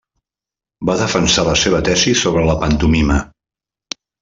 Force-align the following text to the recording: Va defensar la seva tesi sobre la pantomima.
Va 0.89 0.95
defensar 1.01 1.43
la 1.49 1.53
seva 1.65 1.83
tesi 1.91 2.15
sobre 2.23 2.47
la 2.51 2.57
pantomima. 2.65 3.21